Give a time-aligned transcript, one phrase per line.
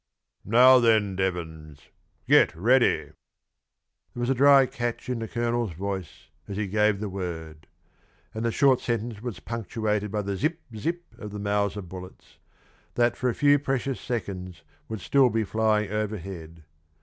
[0.43, 1.79] "Now, then, Devons,
[2.27, 3.03] get ready."
[4.15, 7.67] There was a dry catch in the colonel's voice as he gave the word
[8.33, 12.39] and the short sentence was punctuated by the zip zip of the Mauser bullets,
[12.95, 16.63] that for a few precious seconds would still be flying overhead.